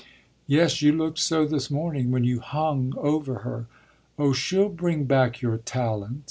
[0.47, 3.67] "Yes, you looked so this morning, when you hung over her.
[4.17, 6.19] Oh she'll bring back your talent!"